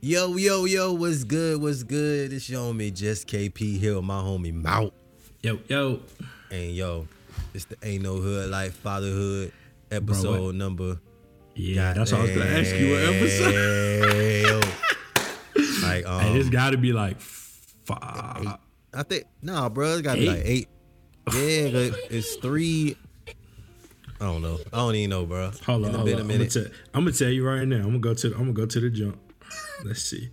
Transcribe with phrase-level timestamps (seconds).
[0.00, 1.60] Yo, yo, yo, what's good?
[1.60, 2.32] What's good?
[2.32, 4.94] It's your homie Just KP here with my homie Mout.
[5.42, 5.98] Yo, yo.
[6.52, 7.08] And yo,
[7.52, 9.50] it's the Ain't No Hood Like Fatherhood
[9.90, 10.54] episode what?
[10.54, 11.00] number.
[11.56, 14.64] Yeah, that's what I was gonna ask you what episode.
[15.82, 18.56] like, um, Hey, it's gotta be like five.
[18.94, 20.68] I think, nah, bro, it's gotta be like eight.
[21.34, 22.96] Yeah, it's three.
[24.20, 24.58] I don't know.
[24.72, 25.50] I don't even know, bro.
[25.66, 25.94] Hold on, hold on.
[25.94, 26.56] a I'm gonna, minute.
[26.94, 27.78] I'm gonna tell you right now.
[27.78, 28.28] I'm gonna go to.
[28.28, 29.18] The, I'm gonna go to the jump.
[29.84, 30.30] Let's see.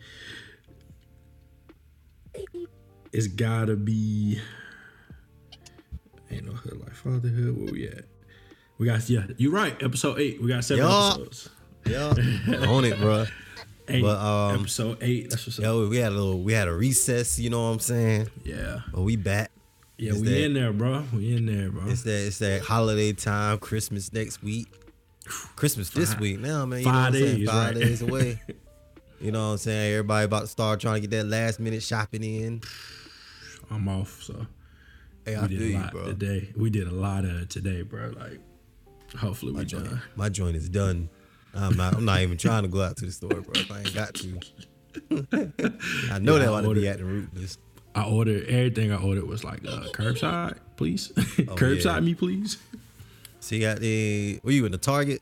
[3.12, 4.40] It's gotta be.
[6.32, 7.56] Ain't no hood like fatherhood.
[7.58, 8.06] Where we at?
[8.78, 9.26] We got yeah.
[9.38, 9.82] You're right.
[9.82, 10.42] Episode eight.
[10.42, 11.14] We got seven Yup.
[11.14, 11.50] episodes.
[11.86, 12.10] Yeah,
[12.68, 13.26] on it, bro.
[13.88, 14.02] Eight.
[14.02, 15.30] But, um, episode eight.
[15.30, 15.66] That's what's up.
[15.66, 17.38] Yo, we had a little, we had a recess.
[17.40, 18.28] You know what I'm saying?
[18.44, 18.80] Yeah.
[18.92, 19.52] But we back.
[19.98, 20.14] Yeah.
[20.14, 21.04] Is we that- in there, bro.
[21.14, 21.88] We in there, bro.
[21.90, 24.68] It's that it's that holiday time, Christmas next week.
[25.56, 26.80] Christmas this week now, man.
[26.80, 27.38] You five know what I'm saying?
[27.38, 27.84] days, Five right.
[27.84, 28.42] days away.
[29.20, 29.94] You know what I'm saying?
[29.94, 32.62] Everybody about to start trying to get that last minute shopping in.
[33.72, 34.22] I'm off.
[34.24, 34.46] So.
[35.26, 36.06] Hey, I we did a you, lot bro.
[36.06, 36.50] today.
[36.56, 38.12] We did a lot of today, bro.
[38.16, 38.40] Like,
[39.18, 40.02] hopefully we My joint, done.
[40.16, 41.10] my joint is done.
[41.54, 41.96] I'm not.
[41.96, 43.54] I'm not even trying to go out to the store, bro.
[43.56, 44.40] If I ain't got to.
[46.12, 47.58] I know Yeah, that I want to be ordered- at the rootless.
[47.96, 48.92] I ordered everything.
[48.92, 51.14] I ordered was like uh, curbside, please.
[51.16, 52.00] curbside yeah.
[52.02, 52.58] me, please.
[53.40, 54.40] See, got the.
[54.44, 55.22] Were you in the Target?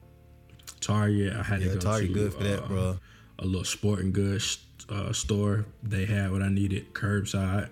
[0.82, 1.34] Target.
[1.34, 3.00] I had Yeah, to go to Target to good for that, uh, bro.
[3.44, 5.66] A little sporting goods uh, store.
[5.84, 6.94] They had what I needed.
[6.94, 7.70] Curbside.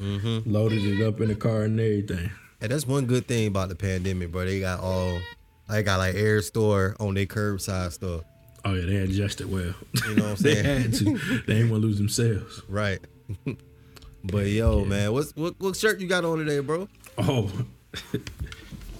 [0.00, 0.50] Mm-hmm.
[0.50, 2.30] Loaded it up in the car and everything.
[2.62, 4.46] And that's one good thing about the pandemic, bro.
[4.46, 5.20] They got all.
[5.68, 8.22] They got like air store on their curbside stuff.
[8.64, 9.74] Oh yeah, they adjusted well.
[10.06, 10.82] You know what I'm they saying?
[10.82, 11.42] had to.
[11.46, 12.62] They ain't want to lose themselves.
[12.68, 13.00] Right.
[14.24, 16.88] but yo, man, what's what what shirt you got on today, bro?
[17.18, 17.50] Oh,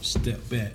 [0.02, 0.72] step back.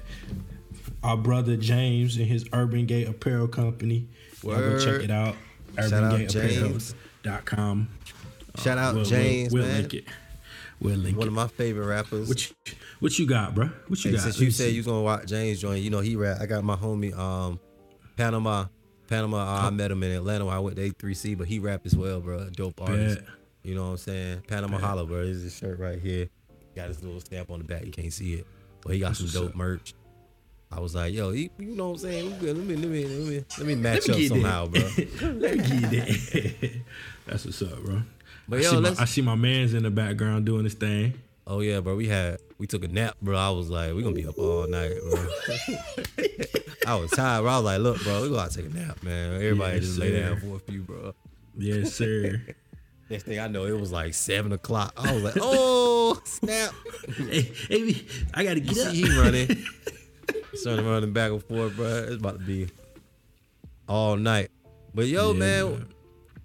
[1.04, 4.08] Our brother James and his Urban Gate Apparel Company.
[4.44, 5.36] Y'all go check it out.
[5.78, 6.94] Shout out James.
[7.24, 7.90] UrbanGateApparel.com.
[8.64, 9.82] Shout out We'll, James, we'll, we'll man.
[9.82, 10.06] link it.
[10.80, 11.30] We'll link One it.
[11.30, 12.28] of my favorite rappers.
[12.28, 12.56] What you,
[13.00, 13.68] what you got, bro?
[13.88, 14.24] What you Hey, got?
[14.24, 14.72] since Let you said see.
[14.72, 16.38] you was gonna watch James join, you know he rap.
[16.42, 17.60] I got my homie um
[18.16, 18.66] Panama.
[19.08, 21.82] Panama, uh, I met him in Atlanta when I went to A3C, but he rap
[21.86, 22.50] as well, bro.
[22.50, 23.20] Dope artist.
[23.64, 24.42] You know what I'm saying?
[24.48, 25.26] Panama Holla, bro.
[25.26, 26.28] This is his shirt right here.
[26.76, 27.86] Got his little stamp on the back.
[27.86, 28.46] You can't see it.
[28.82, 29.56] But he got That's some dope up.
[29.56, 29.94] merch.
[30.72, 32.30] I was like, yo, he, you know what I'm saying?
[32.42, 34.82] Let me let me let me let me match Let me up somehow, bro.
[35.22, 36.72] Let me get that.
[37.26, 38.02] That's what's up, bro.
[38.50, 41.14] But I, yo, see my, I see my man's in the background doing his thing.
[41.46, 41.96] Oh yeah, bro.
[41.96, 43.38] We had we took a nap, bro.
[43.38, 45.28] I was like, we gonna be up all night, bro.
[46.88, 47.52] I was tired, bro.
[47.52, 49.36] I was like, look, bro, we gotta take a nap, man.
[49.36, 51.14] Everybody Yes, just lay down for a few, bro.
[51.58, 52.42] Yes, sir.
[53.10, 54.94] Next thing I know, it was like seven o'clock.
[54.98, 56.74] I was like, oh snap!
[57.16, 58.92] hey, hey, I gotta You get up.
[58.94, 59.64] see he running,
[60.54, 61.88] starting running back and forth, bro.
[62.08, 62.68] It's about to be
[63.88, 64.50] all night.
[64.94, 65.88] But yo, Yeah, man,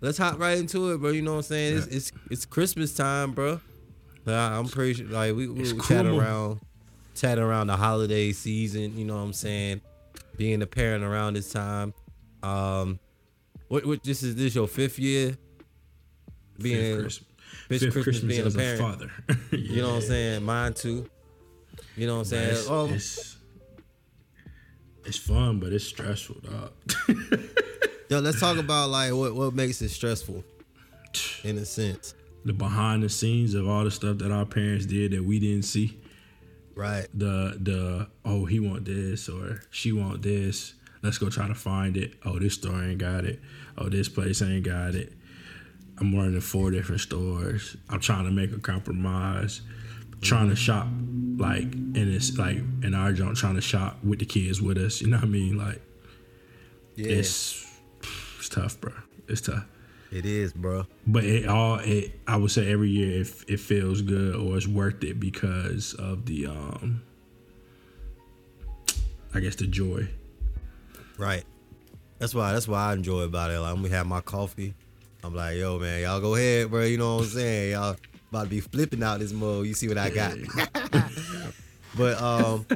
[0.00, 1.10] let's hop right into it, bro.
[1.10, 1.78] You know what I'm saying?
[1.78, 3.60] It's it's, it's Christmas time, bro.
[4.26, 6.21] I'm pretty sure, like we, we It's were chatting cool.
[6.21, 6.60] around,
[7.15, 8.97] chatting around the holiday season.
[8.97, 9.81] You know what I'm saying?
[10.37, 11.92] Being a parent around this time.
[12.42, 12.98] Um,
[13.69, 15.37] what what this is this your fifth year?
[16.60, 17.28] Being Fifth Christmas,
[17.69, 18.81] fifth Christmas Christmas being a as a, parent.
[18.81, 19.10] father.
[19.56, 20.42] You know what I'm saying?
[20.44, 21.09] Mine too.
[21.97, 22.50] You know what I'm saying?
[22.50, 23.31] It's, Um, it's,
[25.05, 26.73] it's fun, but it's stressful, dog.
[28.09, 30.45] yo, let's talk about like what what makes it stressful,
[31.45, 32.15] in a sense,
[32.45, 35.65] the behind the scenes of all the stuff that our parents did that we didn't
[35.65, 35.99] see.
[36.75, 37.07] right?
[37.15, 40.75] The the oh he want this or she want this.
[41.03, 42.15] Let's go try to find it.
[42.25, 43.41] Oh this store ain't got it.
[43.77, 45.13] Oh this place ain't got it.
[45.99, 47.77] I'm running four different stores.
[47.89, 49.61] I'm trying to make a compromise.
[50.22, 50.87] Trying to shop
[51.37, 55.00] like and it's like in our joint trying to shop with the kids with us.
[55.00, 55.59] You know what I mean?
[55.59, 55.81] Like
[56.97, 57.66] Yeah, it's
[58.38, 58.93] it's tough, bro.
[59.28, 59.65] It's tough.
[60.10, 60.87] it is, bro.
[61.06, 64.66] But it all it I would say every year it, it feels good or it's
[64.66, 67.03] worth it because of the um
[69.34, 70.09] I guess the joy.
[71.19, 71.44] Right.
[72.19, 72.53] That's why.
[72.53, 73.59] That's why I enjoy about it.
[73.59, 74.75] Like when we have my coffee,
[75.25, 76.84] I'm like, yo, man, y'all go ahead, bro.
[76.84, 77.72] You know what I'm saying?
[77.72, 77.97] Y'all
[78.33, 79.67] about to be flipping out this mode.
[79.67, 80.37] You see what I got?
[81.97, 82.67] but um,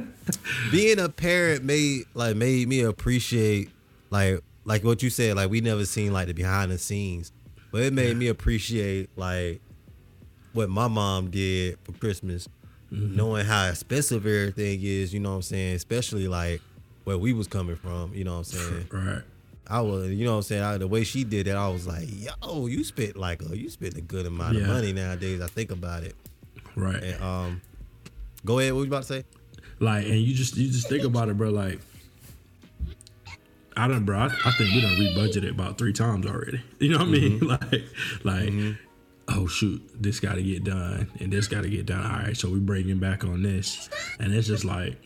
[0.71, 3.71] being a parent made like made me appreciate
[4.11, 5.35] like like what you said.
[5.35, 7.31] Like we never seen like the behind the scenes,
[7.71, 9.59] but it made me appreciate like
[10.53, 12.47] what my mom did for Christmas,
[12.91, 15.11] knowing how expensive everything is.
[15.11, 15.75] You know what I'm saying?
[15.75, 16.61] Especially like
[17.03, 18.13] where we was coming from.
[18.13, 18.87] You know what I'm saying?
[18.91, 19.23] Right.
[19.69, 20.63] I was, you know what I'm saying?
[20.63, 23.69] I, the way she did it, I was like, yo, you spent like a, you
[23.69, 25.41] spent a good amount of money nowadays.
[25.41, 26.15] I think about it.
[26.75, 27.03] Right.
[27.03, 27.61] And um,
[28.45, 28.73] go ahead.
[28.73, 29.25] What you about to say?
[29.79, 31.79] Like and you just you just think about it, bro, like
[33.77, 34.17] I don't, bro.
[34.17, 36.61] I, I think we done rebudgeted about three times already.
[36.79, 37.39] You know what I mean?
[37.39, 37.47] Mm-hmm.
[38.27, 38.77] Like, like,
[39.27, 42.03] oh shoot, this got to get done, and this got to get done.
[42.03, 43.89] All right, so we bringing back on this,
[44.19, 44.97] and it's just like,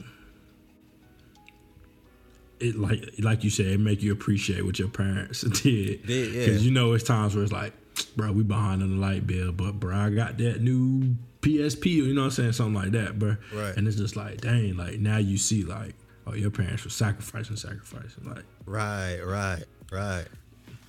[2.61, 6.05] it like like you said, it make you appreciate what your parents did.
[6.05, 6.45] Did, yeah.
[6.45, 7.73] Because you know, it's times where it's like,
[8.15, 12.13] bro, we behind on the light bill, but bro, I got that new PSP, you
[12.13, 13.35] know what I'm saying, something like that, bro.
[13.53, 13.75] Right.
[13.75, 15.95] And it's just like, dang, like now you see, like,
[16.27, 18.43] oh, your parents were sacrificing, sacrificing, like.
[18.65, 20.25] Right, right, right,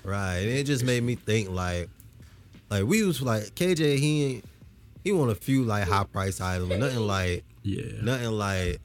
[0.05, 0.37] right.
[0.37, 1.89] And it just made me think like,
[2.71, 3.99] like we was like KJ.
[3.99, 4.43] He
[5.05, 8.01] he want a few like high price items, nothing like Yeah.
[8.03, 8.81] nothing like,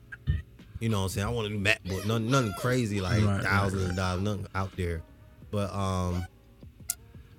[0.80, 1.28] you know what I'm saying.
[1.28, 3.90] I want a new MacBook, nothing, nothing crazy like Right, thousands right.
[3.92, 5.02] of dollars, nothing out there.
[5.52, 6.26] But um,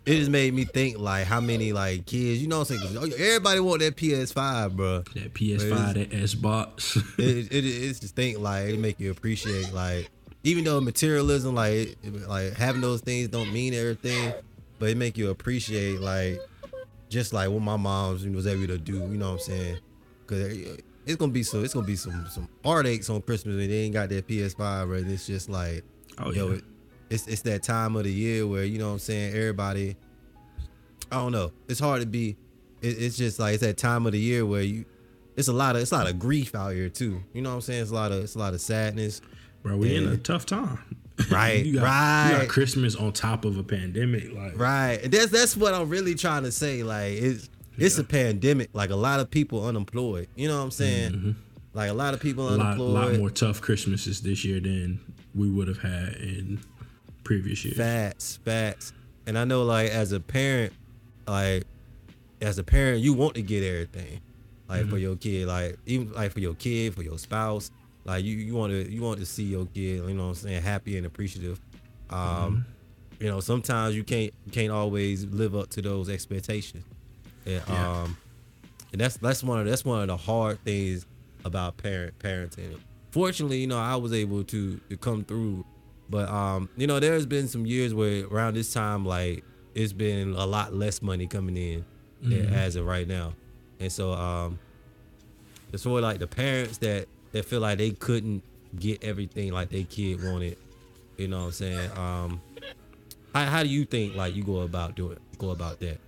[0.06, 3.12] it just made me think like how many like kids, you know what I'm saying?
[3.18, 4.98] Everybody want that PS5, bro.
[5.14, 6.96] That PS5, that Xbox.
[7.18, 10.10] it, it, it's just think like it make you appreciate like
[10.44, 14.32] even though materialism like it- like having those things don't mean everything
[14.78, 16.40] but it make you appreciate like
[17.08, 19.78] just like what my mom was able to do you know what i'm saying
[20.24, 23.78] because it's gonna be so it's gonna be some some heartaches on christmas and they
[23.78, 25.04] ain't got that ps5 right?
[25.06, 25.84] It's just like
[26.18, 26.54] oh, yo yeah.
[26.56, 26.64] it,
[27.10, 29.96] it's, it's that time of the year where you know what i'm saying everybody
[31.10, 31.52] i don't know.
[31.68, 32.36] It's hard to be
[32.82, 34.84] it, it's just like it's that time of the year where you
[35.36, 37.22] it's a lot of it's a lot of grief out here too.
[37.32, 37.82] You know what i'm saying?
[37.82, 39.20] It's a lot of it's a lot of sadness.
[39.62, 40.78] Bro, we in a tough time.
[41.32, 44.32] Right, you got, You got Christmas on top of a pandemic.
[44.32, 45.00] Like, right.
[45.02, 46.84] And that's that's what i'm really trying to say.
[46.84, 50.70] Like it's it's a pandemic like a lot of people unemployed you know what i'm
[50.70, 51.34] saying
[51.74, 52.78] like a lot of people unemployed.
[52.90, 54.98] a lot, lot more tough Christmases this year than
[55.34, 56.58] we would have had in
[57.22, 57.76] previous years.
[57.76, 58.92] Facts, facts.
[59.26, 60.72] And I know like as a parent,
[61.28, 61.64] like
[62.40, 64.20] as a parent, you want to get everything.
[64.68, 64.90] Like Mm-hmm.
[64.90, 67.70] for your kid, like even like for your kid, for your spouse.
[68.04, 70.34] Like you, you want to you want to see your kid, you know what I'm
[70.36, 71.60] saying, happy and appreciative.
[72.10, 73.24] Um, Mm-hmm.
[73.24, 76.84] you know, sometimes you can't you can't always live up to those expectations.
[77.48, 78.02] And, Yeah.
[78.02, 78.16] um
[78.92, 81.06] and that's that's one of that's one of the hard things
[81.44, 82.78] about parent parenting.
[83.10, 85.64] Fortunately, you know, I was able to to come through,
[86.10, 90.34] but um, you know, there's been some years where around this time, like it's been
[90.34, 91.84] a lot less money coming in
[92.22, 93.34] than as of right now,
[93.80, 94.58] and so um,
[95.72, 98.42] it's of like the parents that that feel like they couldn't
[98.78, 100.56] get everything like their kid wanted.
[101.16, 101.90] You know what I'm saying?
[101.96, 102.40] Um,
[103.34, 105.98] how how do you think like you go about doing go about that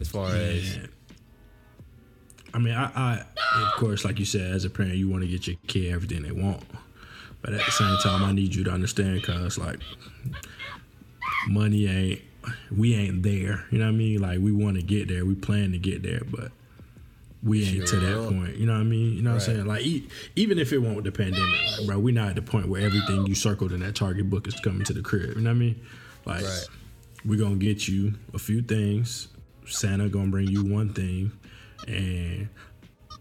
[0.00, 0.78] as far as
[2.54, 3.24] I mean, I, I,
[3.62, 6.22] of course, like you said, as a parent, you want to get your kid everything
[6.22, 6.62] they want.
[7.42, 9.80] But at the same time, I need you to understand, cause like,
[11.48, 12.20] money ain't,
[12.74, 13.64] we ain't there.
[13.70, 14.20] You know what I mean?
[14.20, 16.50] Like, we want to get there, we plan to get there, but
[17.42, 18.56] we ain't to that point.
[18.56, 19.12] You know what I mean?
[19.14, 19.48] You know what Right.
[19.50, 19.66] I'm saying?
[19.66, 22.42] Like, e- even if it won't with the pandemic, like, bro, we not at the
[22.42, 25.36] point where everything you circled in that Target book is coming to the crib.
[25.36, 25.80] You know what I mean?
[26.24, 26.66] Like, Right.
[27.24, 29.28] we're gonna get you a few things.
[29.68, 31.32] Santa gonna bring you one thing,
[31.86, 32.48] and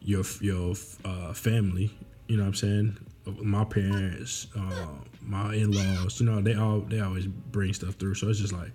[0.02, 1.92] your your uh, family.
[2.28, 2.98] You know what I'm saying?
[3.42, 4.88] My parents, uh,
[5.22, 6.20] my in laws.
[6.20, 8.16] You know they all they always bring stuff through.
[8.16, 8.72] So it's just like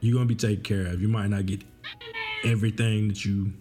[0.00, 1.02] you're gonna be taken care of.
[1.02, 1.62] You might not get
[2.44, 3.52] everything that you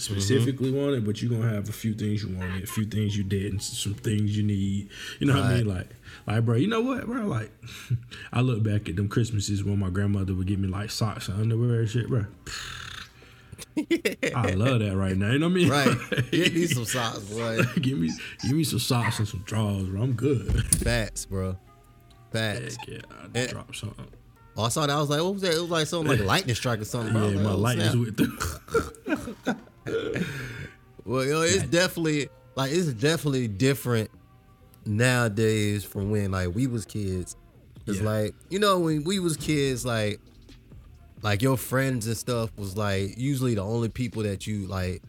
[0.00, 3.24] specifically wanted, but you're gonna have a few things you wanted, a few things you
[3.24, 4.88] didn't, some things you need.
[5.18, 5.66] You know what I mean?
[5.68, 5.88] Like,
[6.26, 7.26] like, bro, you know what, bro?
[7.26, 7.50] Like,
[8.32, 11.40] I look back at them Christmases when my grandmother would give me like socks and
[11.40, 12.26] underwear and shit, bro.
[13.76, 15.30] I love that right now.
[15.30, 15.68] You know what I mean?
[15.68, 15.96] right?
[16.30, 17.60] Give me some socks, boy.
[17.80, 18.10] give me,
[18.42, 20.02] give me some socks and some drawers, bro.
[20.02, 20.50] I'm good.
[20.76, 21.56] Facts, bro.
[22.32, 22.76] Facts.
[22.76, 22.98] Heck yeah,
[23.34, 23.46] I Eh.
[23.48, 24.06] drop something.
[24.56, 24.90] Oh, I saw that.
[24.90, 25.54] I was like, what was that?
[25.54, 27.12] It was like something like a lightning strike or something.
[27.12, 27.28] bro.
[27.28, 29.06] Yeah, my like, light oh, snap.
[29.06, 29.54] went through.
[31.04, 34.10] Well, yo, it's definitely like it's definitely different
[34.84, 37.36] nowadays from when like we was kids.
[37.86, 38.04] It's Yeah.
[38.04, 40.20] like you know when we was kids, like
[41.22, 45.02] like your friends and stuff was like usually the only people that you like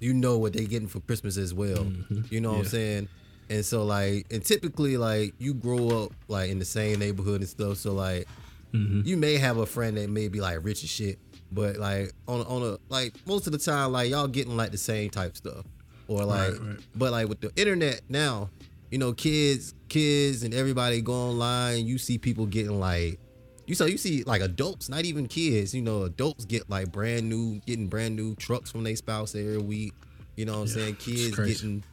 [0.00, 1.78] you know what they getting for Christmas as well.
[1.78, 2.22] Mm-hmm.
[2.30, 3.08] You know what I'm saying?
[3.50, 7.48] And so like and typically like you grow up like in the same neighborhood and
[7.48, 7.78] stuff.
[7.78, 8.28] So like
[8.72, 9.02] mm-hmm.
[9.04, 11.18] you may have a friend that may be like rich as shit,
[11.52, 14.70] but like on a, on a like most of the time like y'all getting like
[14.70, 15.64] the same type stuff,
[16.08, 16.78] or like Right, right.
[16.94, 18.50] but like with the internet now,
[18.90, 21.86] you know kids kids and everybody go online.
[21.86, 23.18] You see people getting like
[23.66, 25.74] you saw you see like adults, not even kids.
[25.74, 29.58] You know adults get like brand new getting brand new trucks from their spouse every
[29.58, 29.92] week.
[30.36, 30.96] You know what I'm Yeah, saying?
[30.96, 31.84] Kids getting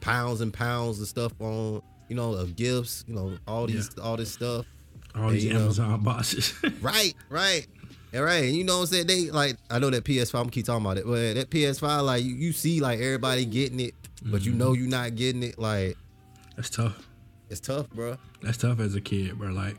[0.00, 3.04] pounds and pounds of stuff on you know of gifts.
[3.06, 4.66] You know all these all this stuff.
[5.14, 5.60] All Hey, these you know.
[5.64, 6.52] Amazon boxes.
[6.82, 7.66] Right, right.
[8.12, 9.06] And right, and you know what I'm saying?
[9.06, 12.04] They like I know that PS5, I'm gonna keep talking about it, but that PS5,
[12.04, 13.94] like you, you see like everybody getting it,
[14.24, 14.58] but you mm-hmm.
[14.58, 15.58] know you're not getting it.
[15.58, 15.96] Like,
[16.56, 17.08] That's tough.
[17.50, 18.16] It's tough, bro.
[18.42, 19.50] That's tough as a kid, bro.
[19.50, 19.76] Like,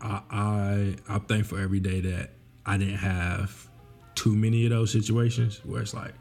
[0.00, 2.30] I I I'm thankful every day that
[2.64, 3.68] I didn't have
[4.14, 6.14] too many of those situations where it's like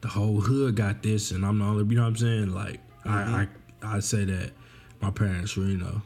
[0.00, 1.84] the whole hood got this and I'm the only.
[1.84, 2.54] You know what I'm saying?
[2.54, 3.86] Like, I I mm-hmm.
[3.96, 4.52] I say that
[5.00, 6.02] my parents were, you know,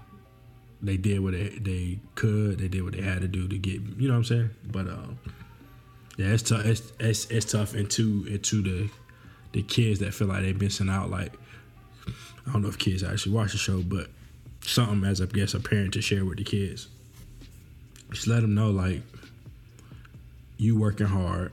[0.82, 3.80] they did what they they could, they did what they had to do to get.
[3.98, 4.50] You know what I'm saying?
[4.70, 5.18] But um,
[6.16, 6.64] yeah, it's tough.
[6.64, 8.90] It's it's it's tough into into the
[9.52, 11.10] the kids that feel like they're missing out.
[11.10, 11.32] Like,
[12.46, 14.08] I don't know if kids actually watch the show, but
[14.62, 16.88] something as I guess a parent to share with the kids.
[18.10, 19.02] Just let them know like
[20.56, 21.52] you working hard.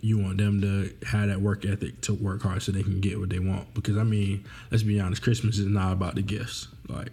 [0.00, 3.20] You want them to have that work ethic to work hard so they can get
[3.20, 3.72] what they want.
[3.74, 6.68] Because I mean, let's be honest, Christmas is not about the gifts.
[6.88, 7.10] Like,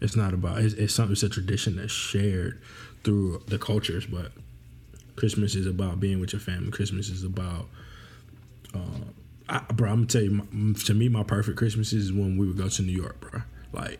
[0.00, 0.58] it's not about.
[0.58, 1.12] It's, it's something.
[1.12, 2.60] It's a tradition that's shared
[3.04, 4.32] through the cultures, but
[5.16, 6.70] Christmas is about being with your family.
[6.70, 7.68] Christmas is about
[8.74, 8.78] uh,
[9.48, 12.46] I, bro, I'm gonna tell you, my, to me, my perfect Christmas is when we
[12.46, 13.42] would go to New York, bro.
[13.72, 13.98] Like,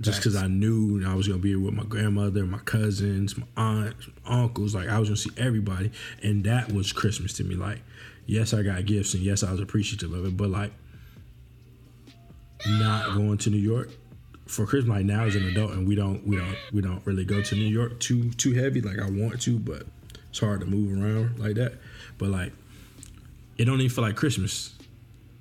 [0.00, 4.06] just because I knew I was gonna be with my grandmother, my cousins, my aunts,
[4.24, 4.74] my uncles.
[4.74, 5.90] Like, I was gonna see everybody,
[6.22, 7.56] and that was Christmas to me.
[7.56, 7.80] Like,
[8.26, 10.72] yes, I got gifts, and yes, I was appreciative of it, but like,
[12.66, 13.90] not going to New York
[14.46, 14.96] for Christmas.
[14.96, 17.54] Like now as an adult, and we don't, we don't, we don't really go to
[17.54, 18.80] New York too, too heavy.
[18.80, 19.84] Like I want to, but
[20.30, 21.74] it's hard to move around like that.
[22.18, 22.52] But like
[23.58, 24.74] it don't even feel like Christmas.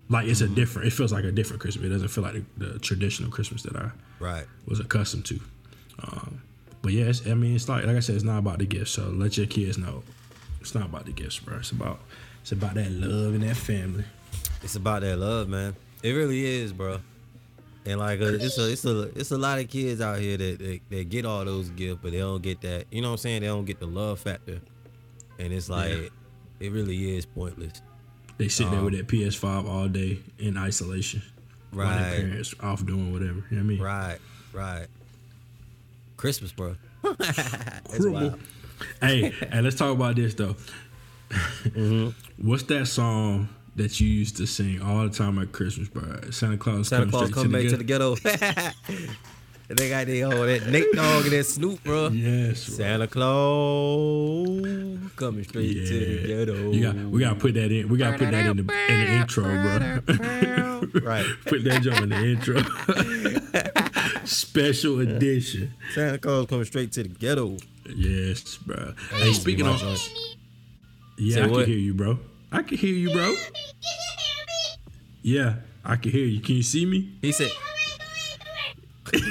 [0.10, 0.88] Like it's a different.
[0.88, 1.86] It feels like a different Christmas.
[1.86, 4.46] It doesn't feel like the, the traditional Christmas that I Right.
[4.66, 5.40] was accustomed to.
[6.04, 6.42] Um,
[6.82, 8.92] but yeah, I mean, it's like like I said, it's not about the gifts.
[8.92, 10.04] So let your kids know,
[10.62, 11.58] it's not about the gifts, bro.
[11.58, 12.00] It's about
[12.42, 14.04] it's about that love and that family.
[14.62, 15.76] It's about that love, man.
[16.04, 17.00] It really is, bro.
[17.88, 20.58] And like, uh, it's a, it's a, it's a lot of kids out here that,
[20.60, 22.86] that that get all those gifts, but they don't get that.
[22.92, 23.42] You know what I'm saying?
[23.42, 24.60] They don't get the love factor,
[25.38, 26.08] and it's like, Yeah.
[26.62, 27.82] it really is pointless.
[28.38, 31.22] They sit there Um, with that PS5 all day in isolation.
[31.72, 32.20] While their Right.
[32.30, 33.44] parents off doing whatever.
[33.52, 33.80] You know what I mean?
[33.82, 34.18] Right.
[34.52, 34.88] Right.
[36.18, 36.76] Christmas, bro.
[37.20, 38.40] That's wild.
[39.02, 40.56] hey, and let's talk about this though.
[42.38, 46.32] What's that song that you used to sing all the time at Christmas, bro?
[46.32, 48.16] Santa Claus, Santa come Claus straight come back to to the ghetto.
[49.68, 52.08] they got they oh that Nate Dogg and that Snoop, bro.
[52.10, 52.76] Yes, bro.
[52.76, 54.62] Santa Claus
[55.16, 56.72] coming straight to the ghetto.
[56.72, 57.90] You got, we gotta put that in.
[57.90, 61.02] We gotta put that in the in the intro, bro.
[61.02, 61.26] right.
[61.46, 62.62] put that jump in the intro.
[64.26, 65.74] Special edition.
[65.94, 67.58] Santa Claus coming straight to the ghetto.
[67.94, 68.94] Yes, bro.
[69.12, 69.82] Hey, used speaking of,
[71.18, 71.66] yeah, Say I what?
[71.66, 72.20] can hear you, bro.
[72.56, 73.36] I can hear you, bro.
[75.22, 76.40] Yeah, I can hear you.
[76.40, 77.12] Can you see me?
[77.22, 77.52] He said,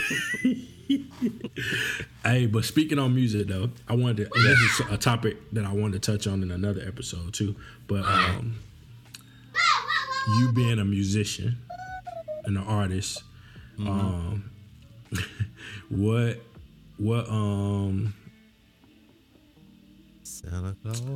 [2.23, 4.31] Hey, but speaking on music though, I wanted to.
[4.35, 7.57] This is a topic that I wanted to touch on in another episode too.
[7.87, 8.59] But um,
[10.39, 11.57] you being a musician
[12.45, 13.23] and an artist,
[13.79, 14.51] um,
[15.89, 16.41] what,
[16.99, 18.13] what, um,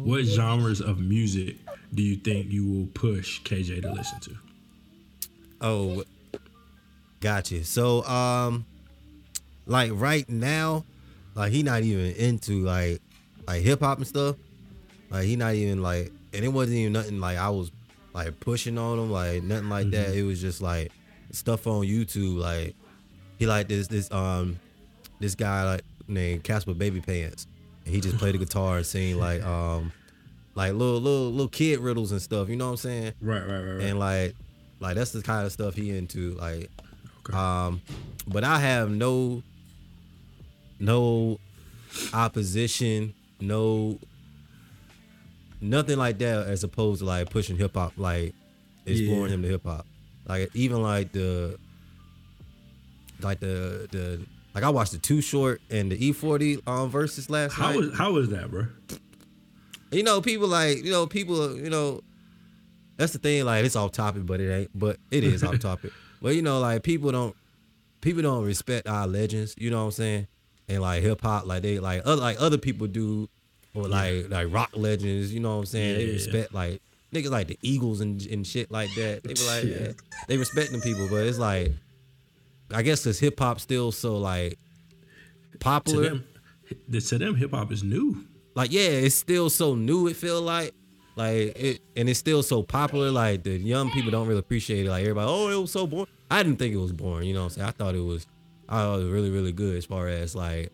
[0.04, 1.56] what genres of music
[1.94, 4.36] do you think you will push KJ to listen to?
[5.60, 6.04] Oh,
[7.20, 7.64] gotcha.
[7.64, 8.64] So, um,
[9.66, 10.84] like right now,
[11.34, 13.00] like he not even into like
[13.46, 14.36] like hip hop and stuff.
[15.10, 17.70] Like he not even like, and it wasn't even nothing like I was
[18.12, 20.14] like pushing on him, like nothing like that.
[20.14, 20.92] It was just like
[21.32, 22.38] stuff on YouTube.
[22.38, 22.74] Like
[23.38, 24.58] he like this this um
[25.20, 27.46] this guy like named Caspar Babypants.
[27.84, 29.92] And he just played the guitar and sing like um
[30.58, 32.48] like little little little kid riddles and stuff.
[32.48, 33.12] You know what I'm saying?
[33.20, 33.82] Right, right, right, right.
[33.84, 34.34] and like
[34.80, 36.70] like that's the kind of stuff he into like
[37.28, 37.36] Okay.
[37.36, 37.80] um
[38.26, 39.42] but i have no
[40.80, 41.38] no
[42.14, 43.98] opposition no
[45.60, 48.34] nothing like that as opposed to like pushing hip-hop like
[48.86, 49.34] exploring Yeah.
[49.34, 49.84] him to hip-hop
[50.26, 51.58] like even like the
[53.20, 54.20] like the the
[54.54, 57.98] like i watched the Too Short and the E-40 um Verzuz last how night was
[57.98, 58.66] how was that, bro?
[59.90, 62.00] You know, people like you know, people you know,
[62.96, 63.44] that's the thing.
[63.44, 64.70] Like it's off topic, but it ain't.
[64.78, 65.92] But it is off topic.
[66.20, 67.34] But you know, like people don't
[68.00, 69.54] people don't respect our legends.
[69.58, 70.26] You know what I'm saying?
[70.68, 73.28] And like hip hop, like they like other like other people do,
[73.74, 75.32] or like like rock legends.
[75.32, 75.98] You know what I'm saying?
[75.98, 79.22] They respect like niggas like the Eagles and and shit like that.
[79.22, 79.86] They be like Yeah.
[79.86, 79.92] yeah,
[80.26, 81.72] they respect them people, but it's like
[82.72, 84.58] I guess cause hip hop still so like
[85.52, 86.24] To popular them,
[86.92, 88.24] to them, hip hop is new.
[88.58, 90.08] Like yeah, it's still so new.
[90.08, 90.74] It feel like
[91.14, 93.08] like it, and it's still so popular.
[93.12, 94.90] Like the young people don't really appreciate it.
[94.90, 96.08] Like everybody, oh, it was so boring.
[96.28, 97.28] I didn't think it was boring.
[97.28, 97.68] You know what I'm saying?
[97.68, 98.26] I thought it was,
[98.68, 100.72] I thought it was really really good as far as like.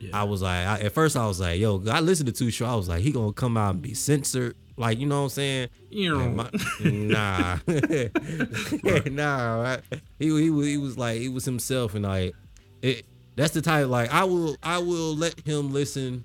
[0.00, 0.08] Yeah.
[0.14, 2.70] I was like, I, at first I was like, yo, I listened to Too Short.
[2.70, 4.56] I was like, he gonna come out and be censored.
[4.78, 5.68] like you know what I'm saying.
[5.90, 6.50] You know, My-
[6.80, 7.58] nah,
[9.10, 9.60] nah.
[9.60, 9.80] Right?
[10.18, 12.34] He he was he was like he was himself, and like
[12.80, 13.04] it.
[13.36, 13.88] That's the type.
[13.88, 16.24] Like I will I will let him listen.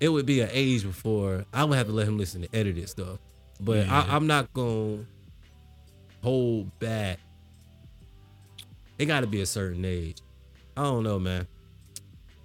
[0.00, 2.88] It would be an age before I would have to let him listen to edited
[2.88, 3.18] stuff,
[3.60, 4.04] but Yeah.
[4.08, 5.04] I, I'm not gonna
[6.22, 7.18] hold back.
[8.98, 10.18] It got to be a certain age.
[10.76, 11.46] I don't know, man.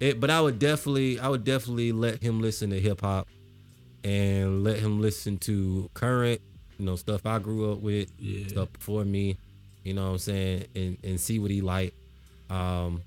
[0.00, 3.28] It, but I would definitely, I would definitely let him listen to hip hop,
[4.02, 6.40] and let him listen to current,
[6.78, 8.46] you know, stuff I grew up with, Yeah.
[8.48, 9.36] stuff before me,
[9.82, 11.94] you know what I'm saying, and and see what he like.
[12.50, 13.02] Um,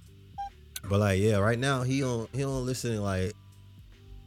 [0.89, 3.33] but like, yeah, right now he don't he don't listen to, like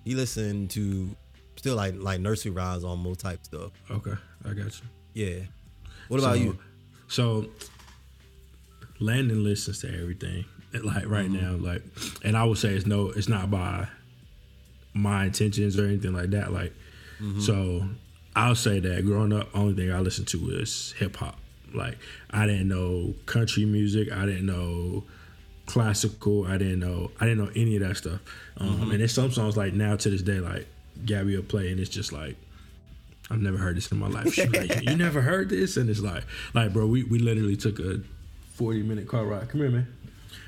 [0.05, 1.15] he listened to
[1.57, 3.73] still like like nursery rhymes almost type stuff.
[3.91, 4.15] okay,
[4.45, 4.87] I got you.
[5.13, 5.41] Yeah.
[6.09, 6.59] What about you?
[7.09, 7.47] So
[8.99, 10.45] Landon listens to everything.
[10.73, 11.61] Like right mm-hmm.
[11.61, 11.83] now, like
[12.23, 13.89] and I would say it's no it's not by
[14.95, 16.53] my intentions or anything like that.
[16.53, 16.73] Like
[17.21, 17.41] mm-hmm.
[17.41, 17.89] so
[18.37, 21.41] I'll say that growing up, only thing I listened to was hip hop.
[21.75, 21.99] Like
[22.31, 25.03] I didn't know country music, I didn't know
[25.71, 28.21] classical, I didn't know I didn't know any of that stuff.
[28.57, 30.67] Um and there's some songs like now to this day, like
[31.05, 32.37] Gabby will play and it's just like
[33.31, 34.37] I've never heard this in my life.
[34.53, 35.77] Like, you never heard this?
[35.77, 38.01] And it's like, like, bro, we, we literally took a
[38.55, 39.49] 40 minute car ride.
[39.49, 39.87] Come here, man.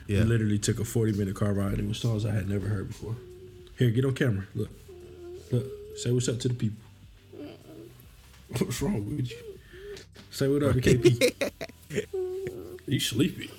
[0.09, 0.21] Yeah.
[0.21, 2.67] We literally took a 40 minute car ride and it was songs I had never
[2.67, 3.15] heard before.
[3.79, 4.47] Here, get on camera.
[4.57, 4.71] Look.
[5.53, 5.67] Look.
[5.97, 6.79] Say what's up to the people.
[8.59, 9.37] What's wrong with you?
[10.31, 11.53] Say what up to KP.
[12.87, 13.51] you sleepy.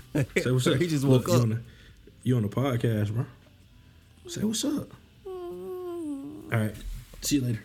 [0.38, 0.76] Say what's up.
[0.76, 1.42] He just Look, woke you up.
[1.42, 1.60] On the,
[2.22, 3.26] you on the podcast, bro.
[4.26, 4.88] Say what's up.
[5.26, 6.74] All right.
[7.20, 7.64] See you later.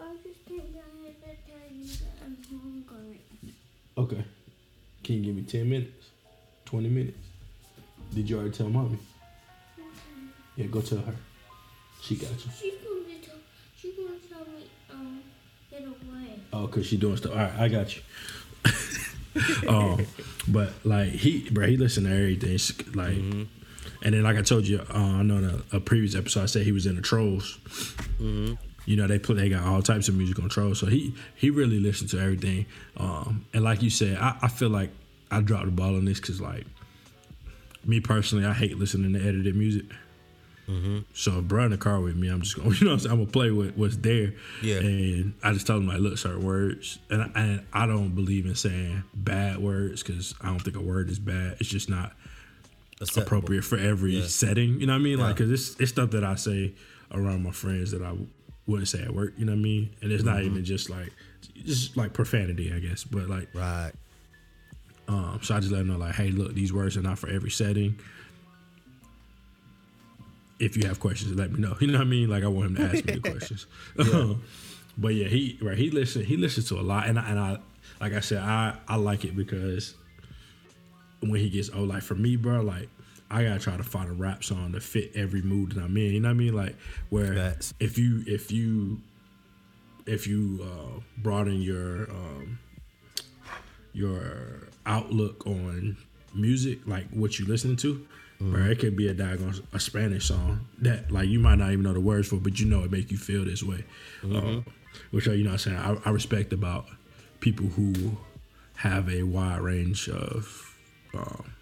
[0.00, 3.20] I just think I had to tell you that I'm hungry.
[3.98, 4.24] Okay.
[5.04, 6.06] Can you give me 10 minutes?
[6.66, 7.18] 20 minutes?
[8.14, 8.98] Did you already tell mommy?
[10.56, 11.14] Yeah, go tell her.
[12.02, 12.50] She got you.
[12.58, 13.36] She's going to tell,
[13.76, 15.22] she's going to tell me, um,
[15.70, 16.38] get away.
[16.52, 17.32] Oh, cause she's doing stuff.
[17.32, 18.02] All right, I got you.
[19.68, 20.06] um,
[20.48, 22.58] but like he, bro, he listened to everything.
[22.94, 26.42] Like, and then like I told you, uh, I know in a, a previous episode,
[26.42, 27.58] I said he was in the Trolls.
[28.84, 31.50] You know, they put they got all types of music on Trolls, so he he
[31.50, 32.66] really listened to everything.
[32.96, 34.90] Um, and like you said, I, I feel like
[35.30, 36.66] I dropped the ball on this because like
[37.84, 39.84] me personally, I hate listening to edited music.
[41.12, 43.12] So, bro, in the car with me, I'm just going, you know, what I'm, saying?
[43.12, 44.32] I'm gonna play with what's there.
[44.62, 44.76] Yeah.
[44.78, 48.46] And I just told him like, look, certain words, and I, and I don't believe
[48.46, 51.56] in saying bad words because I don't think a word is bad.
[51.60, 52.12] It's just not
[53.00, 53.22] Acceptable.
[53.26, 54.26] appropriate for every Yeah.
[54.26, 54.80] setting.
[54.80, 55.18] You know what I mean?
[55.18, 56.72] Like, cause it's it's stuff that I say
[57.10, 58.14] around my friends that I
[58.66, 59.34] wouldn't say at work.
[59.36, 59.90] You know what I mean?
[60.00, 61.12] And it's not even just like
[61.66, 63.04] just like profanity, I guess.
[63.04, 63.92] But like, Right.
[65.08, 67.28] um, so I just let them know like, hey, look, these words are not for
[67.28, 67.98] every setting.
[70.62, 71.76] If you have questions, let me know.
[71.80, 72.30] You know what I mean?
[72.30, 73.66] Like I want him to ask me the questions.
[74.96, 75.76] but yeah, he right.
[75.76, 76.24] He listen.
[76.24, 77.58] He listens to a lot, and I, and I
[78.00, 79.94] like I said, I I like it because
[81.20, 82.88] when he gets old, like for me, bro, like
[83.30, 86.12] I gotta try to find a rap song to fit every mood that I'm in.
[86.12, 86.54] You know what I mean?
[86.54, 86.76] Like
[87.10, 87.74] where Facts.
[87.80, 89.00] if you if you
[90.06, 92.58] if you uh, broaden your um,
[93.92, 95.96] your outlook on
[96.34, 98.06] music, like what you listen to,
[98.50, 98.70] right?
[98.70, 101.92] It could be a daggone a Spanish song that like you might not even know
[101.92, 103.84] the words for, but you know it make you feel this way.
[104.24, 104.60] Uh,
[105.10, 106.86] which are you know what I'm saying I, I respect about
[107.40, 108.16] people who
[108.76, 110.76] have a wide range of
[111.14, 111.52] um,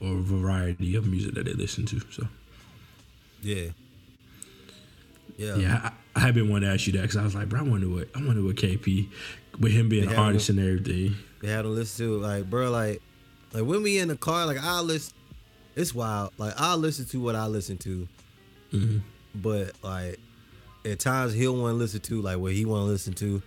[0.00, 2.00] or variety of music that they listen to.
[2.10, 2.26] So
[3.42, 3.70] Yeah.
[5.36, 5.56] Yeah.
[5.56, 7.60] yeah, I, I have been wanting to ask you that because I was like, bro,
[7.60, 9.08] I wonder what I wonder what KP
[9.58, 11.16] with him being an artist and everything.
[11.42, 12.18] They had to listen to it.
[12.18, 13.02] Like, bro, like,
[13.52, 15.12] like when we in the car, like I listen.
[15.76, 16.32] It's wild.
[16.38, 18.08] Like I listen to what I listen to,
[18.72, 18.98] Mm-hmm.
[19.36, 20.18] but like
[20.84, 23.42] at times he'll want to listen to like what he want to listen to,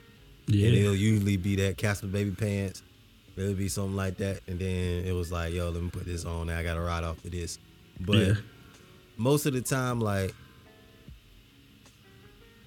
[0.47, 2.81] Yeah, and it'll usually be that Caspar Babypants.
[3.35, 6.25] It'll be something like that, and then it was like, yo, let me put this
[6.25, 6.49] on.
[6.49, 7.59] I gotta ride off of this.
[7.99, 8.33] But Yeah.
[9.17, 10.33] most of the time, like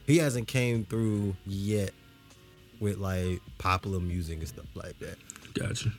[0.06, 1.90] he hasn't came through yet
[2.80, 5.16] with like popular music and stuff like that.
[5.54, 5.92] gotcha.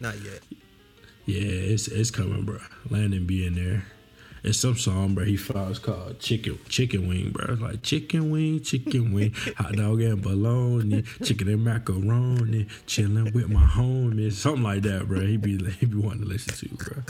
[0.00, 0.40] Not yet.
[1.26, 1.40] Yeah,
[1.72, 2.58] it's it's coming, bro.
[2.90, 3.84] Landon be in there.
[4.42, 5.24] It's some song, bro.
[5.24, 7.54] He files called Chicken Chicken Wing, bro.
[7.54, 13.48] It's like chicken wing, chicken wing, hot dog and bologna, chicken and macaroni, chilling with
[13.48, 15.20] my homies, something like that, bro.
[15.20, 17.02] He be he be wanting to listen to, bro.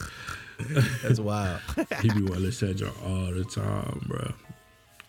[1.02, 1.60] That's wild.
[2.02, 4.32] He be wanting to listen to all the time, bro.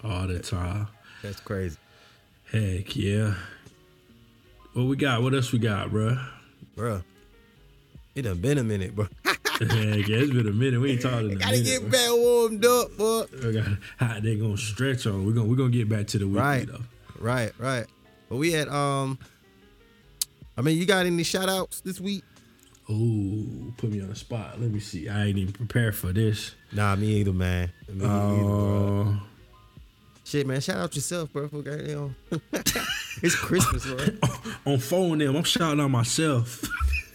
[0.03, 0.87] All the time.
[1.21, 1.77] That's crazy,
[2.51, 3.35] Heck yeah.
[4.73, 5.21] What we got?
[5.21, 6.17] What else we got, bro?
[6.75, 7.03] bro.
[8.15, 9.07] It done been a minute, bro.
[9.25, 10.79] yeah, it's been a minute.
[10.79, 11.65] We ain't talking in a Gotta minute.
[11.65, 11.89] get bro.
[11.89, 13.23] back warmed up, boy.
[13.43, 15.25] We got how they gonna stretch on.
[15.25, 16.67] We're gonna we're gonna get back to the weekly Right.
[16.67, 16.81] though.
[17.19, 17.85] Right, right.
[18.29, 19.19] But we had um
[20.57, 22.23] I mean, you got any shout outs this week?
[22.89, 24.61] Oh, put me on the spot.
[24.61, 25.09] Let me see.
[25.09, 26.51] I ain't even prepared for this.
[26.71, 27.71] Nah, me either, man.
[27.89, 29.07] Me either, bro.
[29.19, 29.19] Uh,
[30.23, 30.61] Shit, man.
[30.61, 31.47] Shout out yourself, bro.
[31.49, 32.15] For goddamn.
[33.23, 34.05] it's Christmas, bro.
[34.73, 36.63] on phone them, I'm shouting out myself.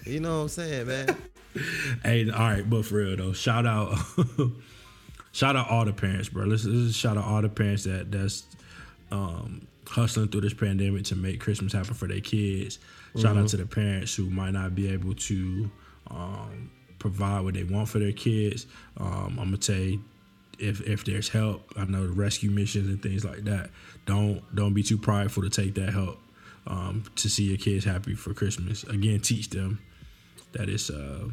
[0.06, 1.16] You know what I'm saying, man?
[2.04, 3.96] hey, all right, but for real though, shout out,
[5.32, 6.44] shout out all the parents, bro.
[6.44, 8.44] Let's, let's shout out all the parents that that's
[9.10, 12.78] um, hustling through this pandemic to make Christmas happen for their kids.
[13.18, 15.70] Shout out to the parents who might not be able to
[16.10, 18.66] um, provide what they want for their kids.
[18.98, 19.98] Um, I'm gonna say
[20.60, 23.70] if if there's help, I know the rescue missions and things like that.
[24.06, 26.20] Don't don't be too prideful to take that help
[26.68, 28.84] um, to see your kids happy for Christmas.
[28.84, 29.80] Again, teach them
[30.52, 31.28] that it's uh,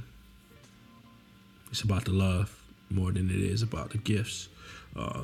[1.72, 2.54] it's about the love
[2.90, 4.50] more than it is about the gifts.
[4.96, 5.24] Uh,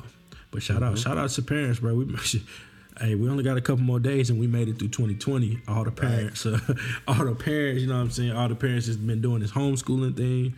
[0.50, 1.94] but shout out, shout out to parents, bro.
[1.94, 2.04] We
[3.00, 5.60] hey, we only got a couple more days and we made it through 2020.
[5.68, 6.58] All the parents, uh,
[7.08, 8.32] all the parents, you know what I'm saying?
[8.32, 10.54] All the parents has been doing this homeschooling thing.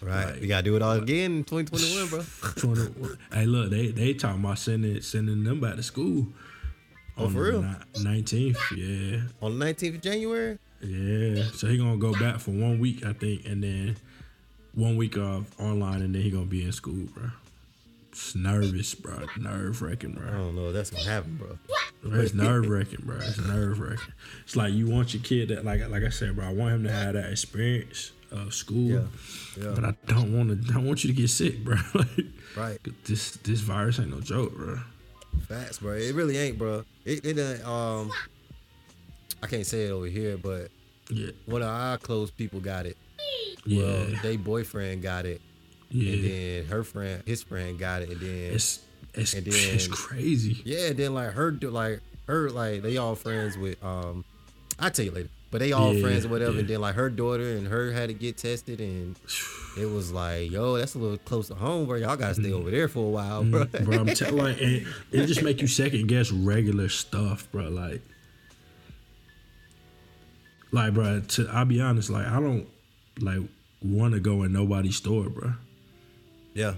[0.00, 0.26] Right.
[0.26, 0.40] Right.
[0.40, 2.84] We gotta do it all again in 2021, bro.
[3.00, 6.28] 20 hey, look, they they talking about sending sending them back to school.
[7.16, 7.62] Oh, on for the real?
[7.94, 9.20] 19th, yeah.
[9.42, 10.58] On the 19th of January?
[10.80, 13.96] Yeah, so he gonna go back for one week, I think, and then
[14.74, 17.30] one week of online, and then he gonna be in school, bro.
[18.12, 19.26] It's nervous, bro.
[19.38, 20.26] Nerve wracking, bro.
[20.28, 20.72] I don't know.
[20.72, 21.58] That's gonna happen, bro.
[22.20, 23.16] It's nerve wracking, bro.
[23.16, 24.12] It's nerve wracking.
[24.44, 26.46] It's like you want your kid that, like, like I said, bro.
[26.46, 29.00] I want him to have that experience of school, Yeah.
[29.60, 29.72] Yeah.
[29.74, 30.70] but I don't want to.
[30.70, 31.76] I don't want you to get sick, bro.
[31.94, 32.08] like,
[32.56, 32.78] Right.
[33.04, 34.78] this this virus ain't no joke, bro.
[35.48, 35.92] Facts, bro.
[35.94, 36.84] It really ain't, bro.
[37.04, 38.10] It, it um,
[39.42, 40.68] I can't say it over here, but
[41.10, 42.96] Yeah, one of our close people got it.
[43.64, 45.40] yeah, Well, they boyfriend got it,
[45.90, 48.80] and then her friend, his friend got it, and then It's
[49.14, 50.60] it's and it's crazy.
[50.64, 54.24] yeah, and then like her, like her, like they all friends with, um,
[54.78, 55.28] I'll tell you later.
[55.50, 56.58] But they all Yeah, friends or whatever, yeah.
[56.60, 59.16] and then like her daughter and her had to get tested, and
[59.78, 61.96] it was like, yo, that's a little close to home, bro.
[61.96, 63.64] Y'all gotta stay over there for a while, bro.
[63.64, 63.84] Mm.
[63.84, 63.98] bro.
[63.98, 67.68] I'm telling like it just make you second guess regular stuff, bro.
[67.70, 68.02] Like,
[70.72, 71.20] like, bro.
[71.20, 72.66] To I'll be honest, like I don't
[73.20, 73.40] like
[73.82, 75.52] want to go in nobody's store, bro.
[76.54, 76.74] yeah,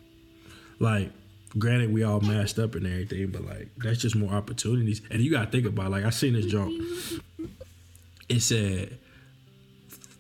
[0.79, 1.11] Like,
[1.59, 5.01] granted, we all masked up and everything, but like that's just more opportunities.
[5.11, 6.73] And you gotta think about it, like I seen this joke.
[8.29, 8.97] It said,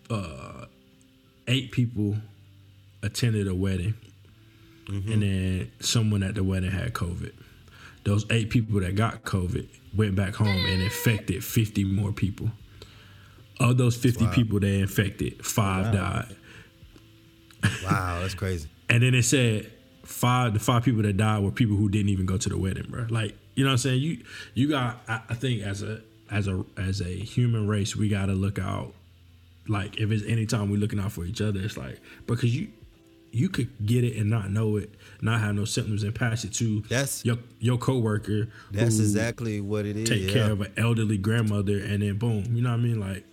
[0.08, 0.64] uh,
[1.46, 2.16] eight people
[3.02, 3.94] attended a wedding,
[4.88, 7.32] and then someone at the wedding had COVID.
[8.02, 12.50] Those eight people that got COVID went back home and infected fifty more people.
[13.60, 14.32] Of those fifty Wow.
[14.32, 15.92] people they infected, five Wow.
[15.92, 16.36] died.
[17.84, 18.68] wow, that's crazy.
[18.90, 19.70] And then it said
[20.04, 22.86] five the five people that died were people who didn't even go to the wedding,
[22.88, 23.06] bro.
[23.08, 24.00] Like, you know what I'm saying?
[24.02, 28.08] You you got I, I think as a as a as a human race, we
[28.08, 28.92] gotta look out
[29.68, 32.66] like if it's anytime we're looking out for each other, it's like because you
[33.30, 34.90] you could get it and not know it,
[35.22, 38.48] not have no symptoms and pass it to That's- your your coworker.
[38.72, 40.08] That's exactly what it is.
[40.08, 40.32] take yeah.
[40.32, 42.46] care of an elderly grandmother and then boom.
[42.56, 42.98] You know what I mean?
[42.98, 43.24] Like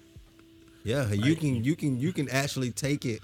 [0.87, 3.21] Yeah, you can you can you can actually take it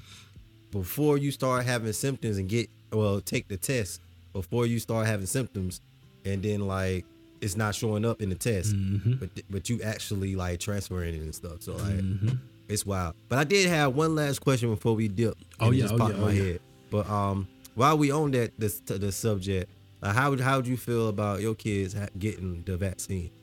[0.70, 4.02] before you start having symptoms and get well take the test
[4.34, 5.80] before you start having symptoms,
[6.26, 7.06] and then like
[7.40, 9.14] it's not showing up in the test, Mm-hmm.
[9.14, 11.62] but but you actually like transferring it and stuff.
[11.62, 12.04] So like
[12.68, 13.16] it's wild.
[13.30, 15.38] But I did have one last question before we dip.
[15.62, 16.44] Oh, yeah, just oh, popped yeah, my oh, yeah.
[16.44, 16.60] head.
[16.92, 19.72] But um, while we on that this the subject,
[20.02, 23.30] uh, how how would you feel about your kids getting the vaccine?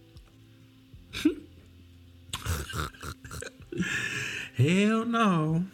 [4.57, 5.65] Hell no.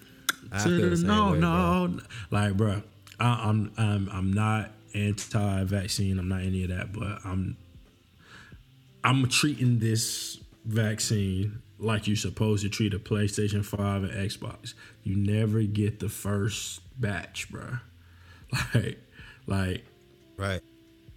[0.53, 1.87] I to feel the no, way, bro.
[1.87, 2.01] no.
[2.31, 2.83] Like, bro,
[3.19, 6.19] I, I'm, I'm, I'm not anti-vaccine.
[6.19, 6.93] I'm not any of that.
[6.93, 7.57] But I'm,
[9.05, 14.75] I'm treating this vaccine like you're supposed to treat a PlayStation Five and Xbox.
[15.03, 17.79] You never get the first batch, bro.
[18.75, 18.99] Like,
[19.47, 19.85] like
[20.37, 20.61] Right.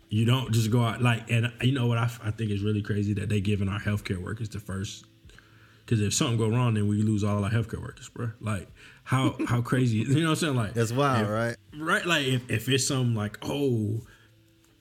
[0.10, 2.82] you don't just go out like and you know what I, I think is really
[2.82, 5.06] crazy that they giving our healthcare workers the first
[5.90, 8.68] because if something go wrong then we lose all our healthcare workers bro like
[9.04, 11.56] how how crazy you know what i'm saying like That's wild, if- right?
[11.78, 14.02] right like if, if it's something like oh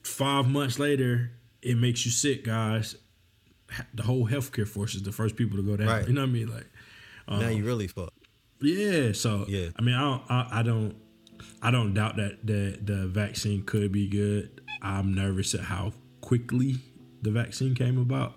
[0.03, 2.95] five months later it makes you sick guys
[3.93, 6.07] the whole healthcare force is the first people to go down Right.
[6.07, 6.67] you know what i mean like
[7.27, 8.17] now um, you really fucked.
[8.59, 9.11] yeah.
[9.11, 9.67] So Yeah.
[9.77, 10.95] I mean, I don't, I, I don't,
[11.61, 14.61] I don't doubt that that the vaccine could be good.
[14.81, 16.77] I'm nervous at how quickly
[17.21, 18.33] the vaccine came about.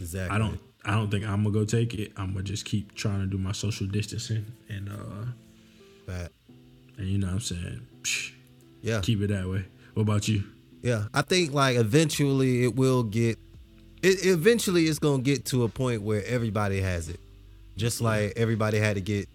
[0.00, 0.34] Exactly.
[0.34, 2.12] I don't, I don't think I'm gonna go take it.
[2.16, 5.26] I'm gonna just keep trying to do my social distancing and uh
[6.06, 6.32] Fact.
[6.98, 7.86] And you know what I'm saying?
[8.02, 8.32] Psh,
[8.82, 9.00] Yeah.
[9.00, 9.64] keep it that way.
[9.94, 10.42] What about you?
[10.82, 13.38] Yeah, I think like eventually it will get.
[14.02, 17.20] It eventually it's gonna get to a point where everybody has it,
[17.76, 19.28] just like everybody had to get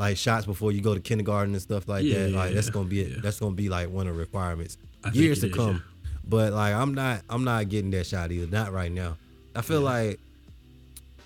[0.00, 2.30] like shots before you go to kindergarten and stuff like Yeah, that.
[2.32, 3.10] Like that's yeah, gonna be it.
[3.12, 3.16] yeah.
[3.22, 5.74] That's gonna be like one of the requirements I years to is, come.
[5.76, 6.10] yeah.
[6.24, 8.48] But like I'm not I'm not getting that shot either.
[8.50, 9.16] Not right now.
[9.54, 10.18] I feel like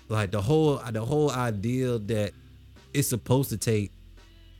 [0.09, 2.31] like the whole the whole idea that
[2.93, 3.91] it's supposed to take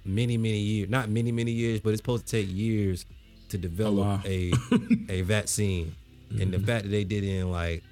[0.06, 3.06] many many years not many many years but it's supposed to take years
[3.50, 4.22] to develop wow.
[4.26, 4.52] a
[5.10, 5.96] a vaccine.
[6.30, 6.66] And the mm-hmm.
[6.66, 7.84] fact that they did it in like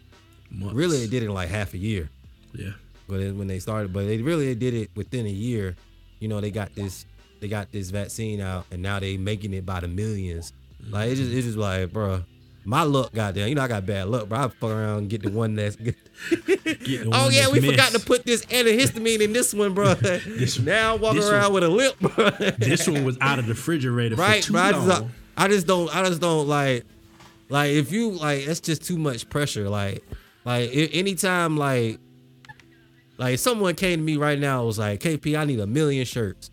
[0.51, 0.75] Months.
[0.75, 2.09] really they did it in like half a year.
[2.53, 2.71] Yeah.
[3.07, 5.75] but then when they started but they really did it within a year.
[6.19, 7.05] You know they got this
[7.39, 10.53] they got this vaccine out and now they making it by the millions.
[10.89, 11.37] Like it's just mm-hmm.
[11.37, 12.23] it's just like bro
[12.65, 15.21] my luck goddamn you know i got bad luck bro i fuck around and get
[15.21, 15.95] the one that's the
[17.11, 19.95] Oh one yeah, that's we forgot to put this antihistamine in this one, bro.
[20.61, 22.29] now walking around one- with a lip, bro.
[22.57, 24.61] This one was out of the refrigerator right, for too bro.
[24.61, 25.11] I just, uh, long.
[25.37, 26.85] I just don't, I just don't like,
[27.49, 29.69] like if you like, that's just too much pressure.
[29.69, 30.03] Like,
[30.45, 31.99] like anytime, like,
[33.17, 36.05] like someone came to me right now, and was like, KP, I need a million
[36.05, 36.49] shirts.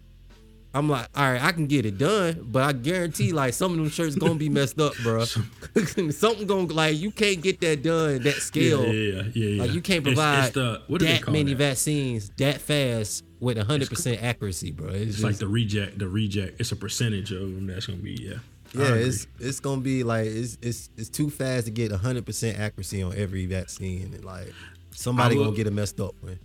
[0.74, 3.76] I'm like, all right, I can get it done, but I guarantee, like, some of
[3.76, 5.24] them shirts gonna be messed up, bro.
[5.74, 8.84] Something gonna like, you can't get that done that scale.
[8.86, 9.48] Yeah, yeah, yeah.
[9.48, 9.62] yeah.
[9.62, 11.58] Like you can't provide it's the, what that many that?
[11.58, 14.88] vaccines that fast with hundred percent accuracy, bro.
[14.88, 16.60] It's, It's just, like the reject, the reject.
[16.60, 18.38] It's a percentage of them that's gonna be yeah.
[18.74, 22.58] Yeah, it's it's gonna be like it's it's it's too fast to get hundred percent
[22.58, 24.52] accuracy on every vaccine, and like
[24.92, 26.38] somebody will- gonna get it messed up, man.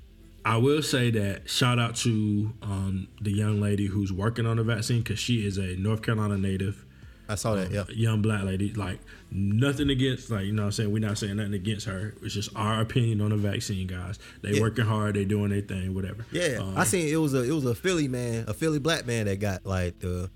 [0.43, 4.63] I will say that shout out to um, the young lady who's working on the
[4.63, 6.86] vaccine because she is a North Carolina native,
[7.30, 7.71] I saw that.
[7.71, 8.73] Yeah, a young black lady.
[8.73, 8.99] Like
[9.32, 12.13] nothing against, like you know, what I'm saying we're not saying nothing against her.
[12.21, 14.17] It's just our opinion on the vaccine, guys.
[14.41, 14.62] They Yeah.
[14.62, 16.25] working hard, they doing their thing, whatever.
[16.32, 16.60] yeah.
[16.62, 19.25] Um, I seen it was a it was a Philly man, a Philly black man
[19.25, 20.30] that got like the.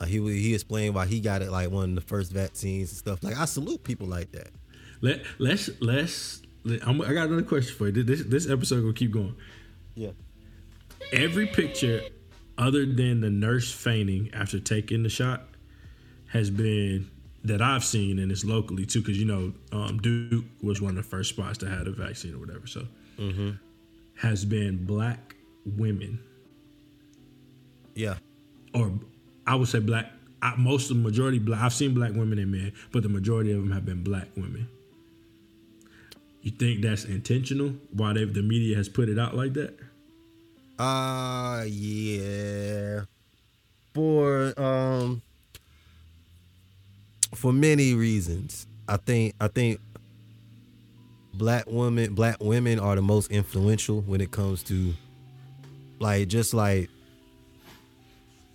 [0.00, 2.98] Uh, he he explained why he got it like one of the first vaccines and
[2.98, 3.22] stuff.
[3.22, 4.48] Like I salute people like that.
[5.00, 6.42] Let let's let's.
[6.64, 8.02] Let, I'm, I got another question for you.
[8.02, 9.34] This this episode gonna keep going.
[9.94, 10.10] Yeah.
[11.12, 12.02] Every picture,
[12.58, 15.48] other than the nurse fainting after taking the shot,
[16.28, 17.10] has been
[17.44, 20.96] that I've seen, and it's locally too, because you know um, Duke was one of
[20.96, 22.66] the first spots to have a vaccine or whatever.
[22.66, 22.86] So,
[24.16, 25.34] has been black
[25.66, 26.20] women,
[27.94, 28.16] Yeah.
[28.72, 28.92] or
[29.46, 30.10] I would say black.
[30.40, 31.60] I, most of the majority black.
[31.60, 34.68] I've seen black women and men, but the majority of them have been black women.
[36.42, 37.72] You think that's intentional?
[37.92, 39.78] Why they the media has put it out like that?
[40.78, 43.02] Uh yeah.
[43.92, 45.22] For um
[47.34, 48.66] for many reasons.
[48.88, 49.80] I think I think
[51.34, 54.94] black women black women are the most influential when it comes to
[56.00, 56.90] like just like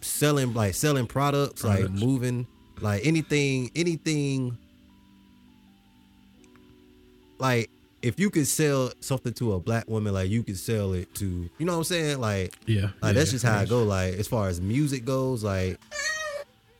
[0.01, 2.47] selling like selling products, like moving
[2.81, 4.57] like anything anything
[7.37, 7.69] like
[8.01, 11.49] if you could sell something to a black woman like you could sell it to
[11.57, 13.83] you know what I'm saying like Yeah, like yeah, that's just how I go.
[13.83, 15.77] Like as far as music goes, like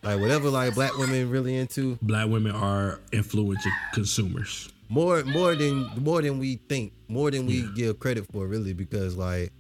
[0.02, 4.70] like whatever like black women really into, black women are influential consumers.
[4.88, 9.18] more more than more than we think, more than we give credit for, really, because
[9.18, 9.52] like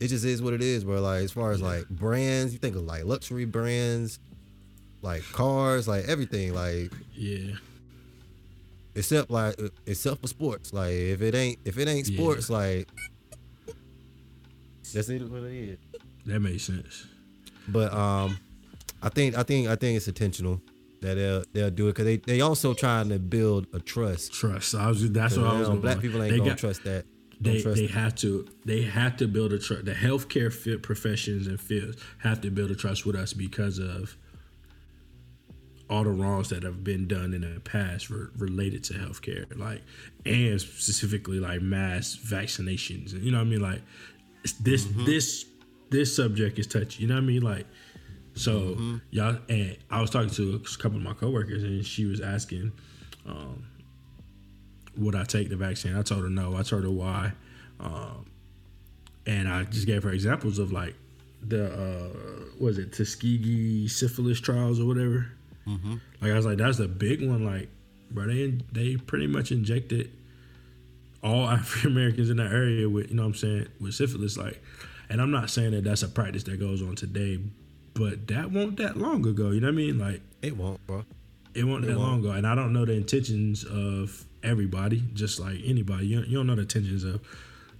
[0.00, 1.00] it just is what it is, bro.
[1.00, 4.18] Like as far as like brands, you think of like luxury brands,
[5.02, 7.52] like cars, like everything, like Yeah,
[8.98, 10.72] except like except for sports.
[10.72, 12.16] Like if it ain't if it ain't Yeah.
[12.18, 12.88] sports, like
[14.94, 15.78] that's it what it is.
[16.26, 17.06] that makes sense.
[17.68, 18.38] But um,
[19.02, 20.60] I think I think I think it's intentional
[21.00, 24.32] that they'll they'll do it because they they also trying to build a trust.
[24.32, 24.74] Trust.
[24.74, 25.10] I was.
[25.12, 25.54] That's what I was.
[25.54, 27.04] You know, Going black people ain't they gonna got- trust that.
[27.40, 29.84] Don't They trust they have to they have to build a trust.
[29.84, 34.16] The healthcare fit professions and fields have to build a trust with us because of
[35.90, 39.82] all the wrongs that have been done in the past re- related to healthcare, like
[40.26, 43.12] and specifically like mass vaccinations.
[43.12, 43.60] And you know what I mean?
[43.62, 43.82] Like
[44.60, 45.04] this Mm-hmm.
[45.06, 45.46] this
[45.90, 47.02] this subject is touchy.
[47.02, 47.42] You know what I mean?
[47.42, 47.66] Like
[48.34, 48.96] so Mm-hmm.
[49.10, 52.72] y'all and I was talking to a couple of my coworkers and she was asking
[53.26, 53.64] um,
[54.96, 55.96] would I take the vaccine?
[55.96, 56.56] I told her no.
[56.56, 57.32] I told her why,
[57.78, 58.26] um,
[59.26, 60.94] and I just gave her examples of like
[61.46, 62.08] the uh,
[62.58, 65.30] was it Tuskegee syphilis trials or whatever.
[65.68, 65.94] Mm-hmm.
[66.20, 67.44] Like I was like, that's the big one.
[67.44, 67.68] Like,
[68.10, 70.10] bro, they they pretty much injected
[71.22, 74.36] all African Americans in that area with you know what I'm saying with syphilis.
[74.36, 74.62] Like,
[75.08, 77.38] and I'm not saying that that's a practice that goes on today,
[77.94, 79.50] but that won't that long ago.
[79.50, 79.98] You know what I mean?
[79.98, 81.04] Like, It won't, bro.
[81.54, 85.02] it won't that long ago, and I don't know the intentions of everybody.
[85.14, 87.20] Just like anybody, you, you don't know the intentions of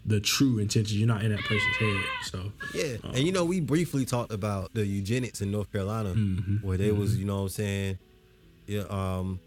[0.06, 0.96] the true intentions.
[0.96, 2.04] You're not in that person's head.
[2.24, 6.66] So Yeah, and you know we briefly talked about the eugenics in North Carolina, Mm-hmm.
[6.66, 7.98] where they was, you know, what I'm saying,
[8.66, 9.38] yeah, um,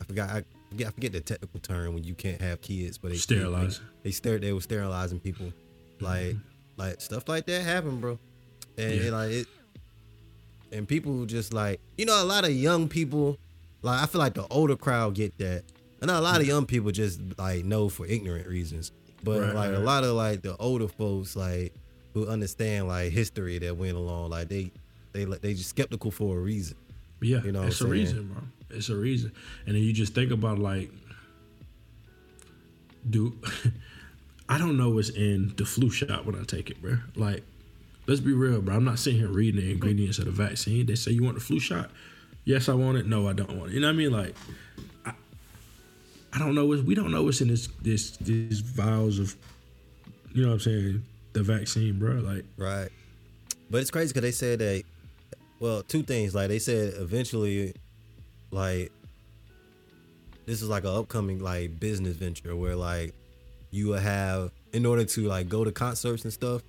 [0.00, 3.10] I forgot, I forget, I forget the technical term when you can't have kids, but
[3.10, 3.84] they Sterilizing.
[4.02, 5.52] They, they, ster- they were sterilizing people,
[6.00, 6.36] like,
[6.76, 8.18] like stuff like that happened, bro,
[8.76, 9.00] and Yeah.
[9.02, 9.46] it, like it,
[10.72, 13.38] and people just like, you know, a lot of young people,
[13.82, 15.62] like I feel like the older crowd get that,
[16.02, 18.90] and a lot of young people just like know for ignorant reasons,
[19.26, 21.74] but Right, like a lot of like the older folks like
[22.14, 24.70] who understand like history that went along like they
[25.12, 26.76] they they just skeptical for a reason
[27.20, 27.90] Yeah, You know it's a saying?
[27.92, 28.42] reason, bro.
[28.70, 29.32] It's a reason.
[29.66, 30.90] And then you just think about like,
[33.08, 33.32] do
[34.48, 36.98] I don't know what's in the flu shot when I take it, bro.
[37.16, 37.42] Like,
[38.06, 38.76] let's be real, bro.
[38.76, 40.86] I'm not sitting here reading the ingredients of the vaccine.
[40.86, 41.90] They say you want the flu shot.
[42.44, 43.06] Yes, I want it.
[43.06, 43.74] No, I don't want it.
[43.74, 44.12] You know what I mean?
[44.12, 44.36] Like,
[46.36, 46.66] I, don't know.
[46.66, 49.34] We don't know what's in this this these vials of,
[50.32, 51.04] you know what I'm saying?
[51.32, 52.14] The vaccine, bro.
[52.14, 52.90] Like, right
[53.70, 54.82] but it's crazy because they said that
[55.60, 57.74] well two things like they said eventually
[58.50, 58.92] like
[60.46, 63.14] this is like an upcoming like business venture where like
[63.70, 66.62] you would have in order to like go to concerts and stuff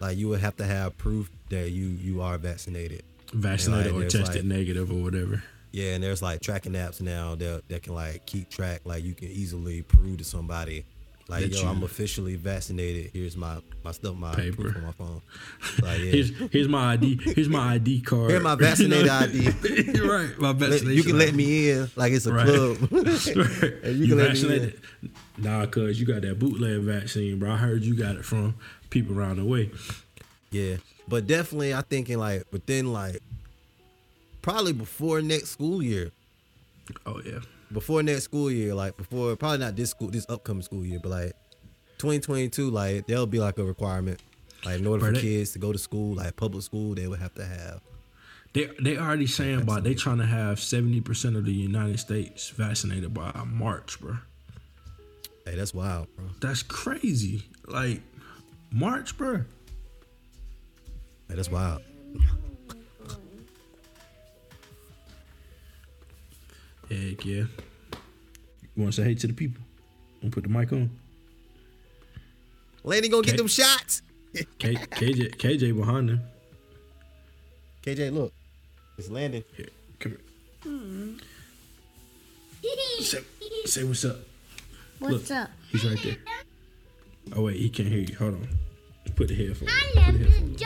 [0.00, 3.02] like you would have to have proof that you you are vaccinated
[3.32, 5.42] vaccinated like, or tested like- negative or whatever.
[5.74, 8.82] Yeah, and there's like tracking apps now that that can like keep track.
[8.84, 10.84] Like you can easily prove to somebody,
[11.26, 13.10] like That yo, you- I'm officially vaccinated.
[13.12, 14.62] Here's my my stuff, my Paper.
[14.62, 15.20] proof on my phone.
[15.82, 17.18] Like yeah, Here's here's my ID.
[17.34, 18.30] Here's my ID card.
[18.30, 19.50] Here's my vaccinated ID.
[19.96, 20.92] You're right, my Let- vaccination.
[20.92, 22.46] you can let me in like it's a Right.
[22.46, 22.78] club.
[22.92, 23.74] Right.
[23.82, 24.80] And You, you can let me vaccinated?
[25.38, 27.50] Nah, cause you got that bootleg vaccine, bro.
[27.50, 28.54] I heard you got it from
[28.90, 29.72] people around the way.
[30.52, 30.76] yeah,
[31.08, 33.20] but definitely, I think in like within like
[34.44, 36.10] probably before next school year.
[37.06, 37.38] Oh yeah.
[37.72, 41.08] before next school year, like before probably not this school, this upcoming school year, but
[41.08, 41.32] like
[41.98, 44.20] 2022, like there'll be like a requirement,
[44.66, 47.06] like in order Bro, for they- kids to go to school, like public school, they
[47.06, 47.80] would have to have.
[48.52, 52.50] They they already saying about they trying to have seventy percent of the United States
[52.50, 54.16] vaccinated by March, bro.
[55.46, 56.26] Hey, that's wild, bro.
[56.40, 57.42] That's crazy.
[57.66, 58.02] Like
[58.70, 59.38] March, bro.
[61.28, 61.82] Hey, that's wild.
[66.90, 67.44] Heck yeah.
[68.76, 69.62] You want to say hey to the people?
[70.22, 70.90] I'm put the mic on.
[72.82, 74.02] Lady gonna get them shots.
[74.58, 76.20] K, KJ KJ behind him.
[77.82, 78.32] KJ, look,
[78.98, 79.44] it's Landon.
[79.56, 79.68] Here,
[79.98, 80.20] come here.
[80.62, 81.14] Hmm.
[83.00, 83.20] Say,
[83.66, 84.16] say what's up.
[84.98, 85.38] What's Look.
[85.38, 85.50] up?
[85.70, 86.16] He's right there.
[87.36, 88.14] Oh wait, he can't hear you.
[88.16, 88.48] Hold on.
[89.16, 89.68] Put the headphone.
[89.68, 90.56] I Put love the to headphone.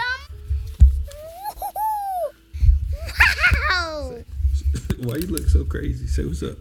[5.00, 6.06] Why you look so crazy?
[6.06, 6.56] Say what's up.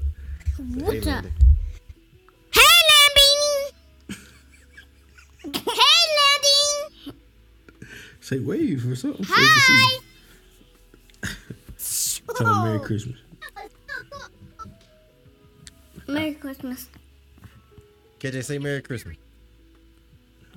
[0.75, 1.15] What's Hey, up?
[1.23, 1.33] Landon.
[2.53, 4.17] Hey, Landon!
[5.53, 7.15] hey, Landon!
[8.21, 9.25] Say wave or something.
[9.29, 9.99] Hi!
[11.21, 11.29] can
[11.77, 12.21] see.
[12.37, 13.17] Tell him Merry Christmas.
[16.07, 16.87] Merry Christmas.
[18.19, 19.17] KJ, say Merry Christmas.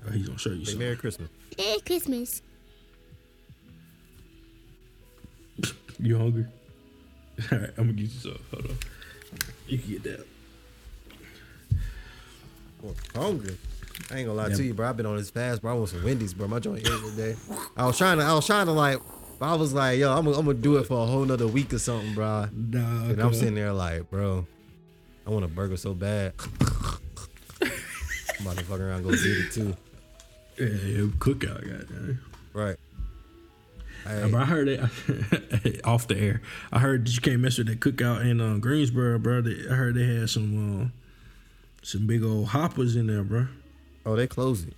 [0.07, 0.79] Oh, he's gonna show you Say something.
[0.87, 1.29] Merry Christmas.
[1.59, 2.43] Merry Christmas.
[6.03, 6.47] You hungry?
[7.53, 8.39] All right, I'm gonna get you some.
[8.53, 8.77] Hold on.
[9.69, 10.27] You can get that.
[12.83, 13.57] Well, hungry.
[14.11, 14.57] I ain't gonna lie Yeah.
[14.57, 14.89] to you, bro.
[14.89, 15.73] I've been on this fast, bro.
[15.73, 16.49] I want some Wendy's, bro.
[16.49, 17.37] My joint ate today.
[17.77, 18.99] I was trying to, I was trying to like,
[19.41, 21.73] I was like, yo, I'm, gonna- I'm gonna do it for a whole nother week
[21.75, 22.47] or something, bro.
[22.53, 24.47] Nah, And I'm sitting there like, bro,
[25.27, 26.33] I want a burger so bad.
[27.63, 29.77] I'm about to fuck around and go get it too.
[30.59, 32.21] Yeah, yeah, cookout, goddamn.
[32.55, 32.77] Right.
[34.07, 34.33] Hey.
[34.35, 34.81] I heard it
[35.85, 36.41] off the air.
[36.73, 39.41] I heard that you can't mess with that cookout in uh, Greensboro, bro.
[39.43, 40.87] They, I heard they had some uh,
[41.83, 43.47] some big old hoppers in there, bro.
[44.07, 44.75] oh, they closed it.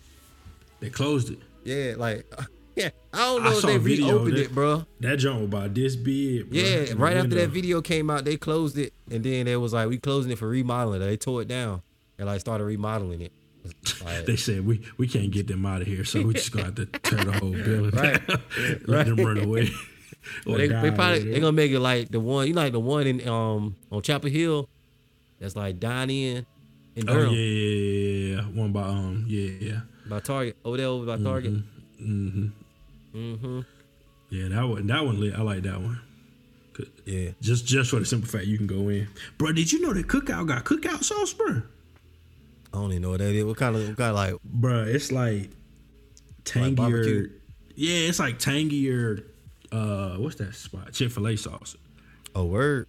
[0.80, 1.38] They closed it.
[1.64, 2.26] Yeah, like,
[2.76, 2.90] yeah.
[3.12, 4.84] I don't I know if they reopened that- it, bro.
[5.00, 6.50] That joint was about this big.
[6.50, 9.72] Bro, Yeah, right after that video came out, they closed it, and then it was
[9.72, 11.00] like we closing it for remodeling.
[11.00, 11.82] They tore it down
[12.18, 13.32] and like started remodeling it.
[14.04, 16.66] Like, They said we we can't get them out of here, so we just gonna
[16.66, 18.26] have to tear the whole building Right.
[18.26, 18.40] down,
[18.86, 19.70] let them run away.
[20.46, 23.06] they, they probably they gonna make it like the one you know, like the one
[23.06, 24.68] in um on Chapel Hill,
[25.38, 26.46] that's like Dine In
[26.96, 30.86] in Oh yeah, yeah, yeah, yeah, one by um yeah yeah by Target over there
[30.86, 31.54] over by Target.
[32.00, 32.46] mm-hmm.
[33.14, 33.60] Mm-hmm.
[34.30, 35.34] yeah that one that one lit.
[35.34, 36.00] I like that one.
[37.04, 39.06] Yeah, Just just for the simple fact you can go in,
[39.38, 39.52] bro.
[39.52, 41.62] Did you know that cookout got cookout sauce, bro?
[42.72, 43.44] I don't even know what that is.
[43.44, 45.50] What kind of what kind of like Bro, it's like
[46.44, 46.74] tangier.
[46.74, 47.30] barbecue?
[47.74, 49.24] yeah, it's like tangier.
[49.70, 50.92] Uh, what's that spot?
[50.92, 51.76] Chick Fil A sauce.
[52.34, 52.86] a word?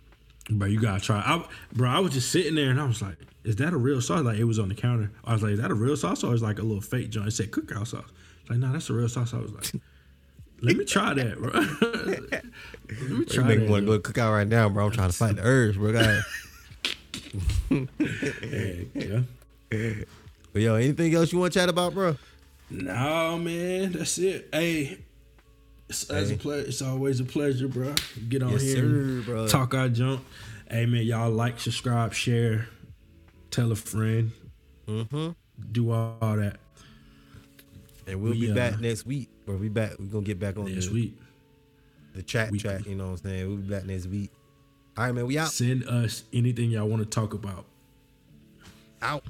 [0.50, 1.20] Bro, you gotta try.
[1.20, 3.16] I, bro, I was just sitting there and I was like,
[3.46, 5.10] "Is that a real sauce?" Like it was on the counter.
[5.24, 7.28] I was like, "Is that a real sauce or is like a little fake joint?"
[7.30, 8.04] It said cookout sauce.
[8.50, 9.34] Like, no, that's a real sauce.
[9.34, 9.72] I was like,
[10.62, 11.52] "Let me try that, bro.
[12.32, 14.86] Let me You try make that." go to cookout right now, bro.
[14.88, 15.92] I'm trying to fight the urge, bro.
[17.70, 19.22] Hey, yeah.
[20.52, 22.16] But yo, anything else you want to chat about, bro?
[22.70, 24.50] No, man, that's it.
[24.52, 24.98] Hey,
[25.90, 26.40] it's, as a Hey.
[26.40, 27.94] ple- it's always a pleasure, bro.
[28.30, 29.48] Get on Yes, here, sir, bro.
[29.48, 30.22] talk our junk.
[30.70, 32.68] Hey, man, y'all like, subscribe, share,
[33.52, 34.32] tell a friend,
[34.88, 35.30] Mm-hmm.
[35.72, 36.58] do all, all that
[38.08, 39.30] And we'll We, be uh, back next week.
[39.46, 39.92] Bro, we back.
[40.00, 41.18] We're gonna get back on this the, week.
[42.16, 42.86] the chat We- chat.
[42.88, 43.48] You know what I'm saying?
[43.48, 44.30] We'll be back next week.
[44.98, 45.26] All right, man.
[45.28, 45.50] We out.
[45.50, 47.66] Send us anything y'all want to talk about.
[49.02, 49.24] Out.